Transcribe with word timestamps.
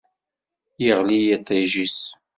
Iɣli 0.89 1.19
yiṭij-is. 1.25 1.99